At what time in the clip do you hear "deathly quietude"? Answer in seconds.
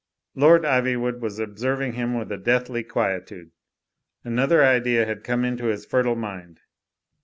2.39-3.51